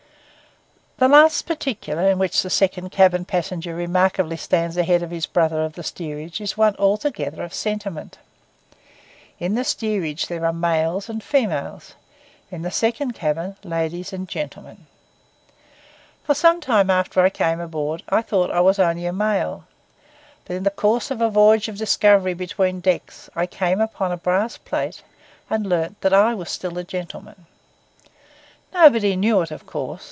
[0.97, 5.63] The last particular in which the second cabin passenger remarkably stands ahead of his brother
[5.65, 8.19] of the steerage is one altogether of sentiment.
[9.39, 11.95] In the steerage there are males and females;
[12.51, 14.85] in the second cabin ladies and gentlemen.
[16.23, 19.63] For some time after I came aboard I thought I was only a male;
[20.45, 24.17] but in the course of a voyage of discovery between decks, I came on a
[24.17, 25.01] brass plate,
[25.49, 27.47] and learned that I was still a gentleman.
[28.71, 29.99] Nobody knew it, of course.